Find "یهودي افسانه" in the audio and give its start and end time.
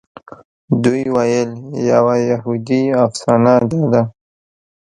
2.31-3.53